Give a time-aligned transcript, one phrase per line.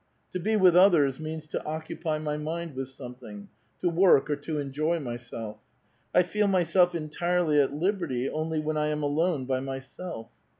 [0.33, 3.49] To be with others means to occupy m>' mind with something,—
[3.81, 5.59] to work or to enjoy myself.
[6.11, 10.29] I feel myself entirely at libert}^ only when I am alone by m3'self.